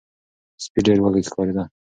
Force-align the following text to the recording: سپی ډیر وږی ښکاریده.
سپی 0.63 0.79
ډیر 0.87 0.97
وږی 1.01 1.23
ښکاریده. 1.29 1.63